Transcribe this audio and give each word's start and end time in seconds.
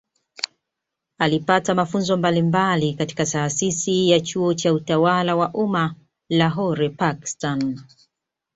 Alipata 1.17 1.75
mafunzo 1.75 2.17
mbalimbali 2.17 2.93
katika 2.93 3.25
Taasisi 3.25 4.09
ya 4.09 4.19
Chuo 4.19 4.53
cha 4.53 4.73
Utawala 4.73 5.35
wa 5.35 5.53
Umma 5.53 5.95
Lahore 6.29 6.89
Pakistani 6.89 7.81